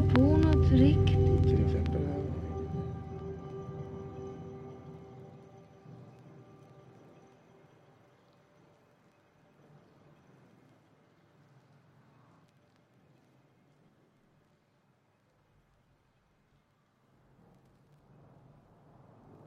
hitta 0.00 0.37